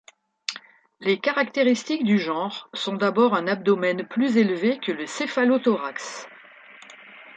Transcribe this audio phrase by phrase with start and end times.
[0.99, 6.27] Les caractéristiques du genres sont d'abord un abdomen plus élevé que le céphalothorax.